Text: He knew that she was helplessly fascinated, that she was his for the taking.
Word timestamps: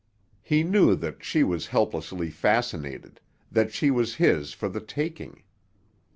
He 0.41 0.63
knew 0.63 0.95
that 0.95 1.23
she 1.23 1.43
was 1.43 1.67
helplessly 1.67 2.31
fascinated, 2.31 3.21
that 3.51 3.71
she 3.71 3.91
was 3.91 4.15
his 4.15 4.51
for 4.51 4.67
the 4.67 4.81
taking. 4.81 5.43